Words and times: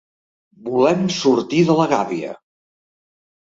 Volem 0.69 1.03
sortir 1.19 1.61
de 1.69 1.77
la 1.83 1.87
gàbia. 1.95 2.35